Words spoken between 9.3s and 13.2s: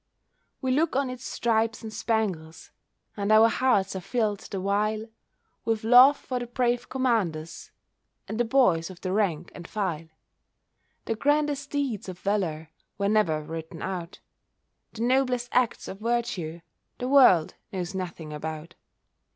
and file. The grandest deeds of valour Were